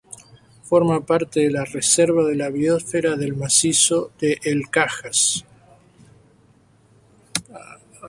[0.63, 5.45] Forma parte de la Reserva de la Biosfera del Macizo de El Cajas.